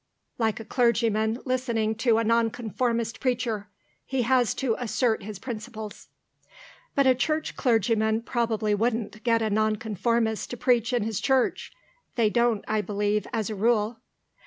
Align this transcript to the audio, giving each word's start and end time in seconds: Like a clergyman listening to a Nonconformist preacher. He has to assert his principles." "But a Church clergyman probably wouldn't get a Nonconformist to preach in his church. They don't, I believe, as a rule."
Like 0.39 0.59
a 0.59 0.65
clergyman 0.65 1.41
listening 1.45 1.93
to 1.97 2.17
a 2.17 2.23
Nonconformist 2.23 3.19
preacher. 3.19 3.67
He 4.03 4.23
has 4.23 4.55
to 4.55 4.75
assert 4.79 5.21
his 5.21 5.37
principles." 5.37 6.07
"But 6.95 7.05
a 7.05 7.13
Church 7.13 7.55
clergyman 7.55 8.23
probably 8.23 8.73
wouldn't 8.73 9.23
get 9.23 9.43
a 9.43 9.51
Nonconformist 9.51 10.49
to 10.49 10.57
preach 10.57 10.91
in 10.91 11.03
his 11.03 11.19
church. 11.19 11.71
They 12.15 12.31
don't, 12.31 12.65
I 12.67 12.81
believe, 12.81 13.27
as 13.31 13.51
a 13.51 13.55
rule." 13.55 13.99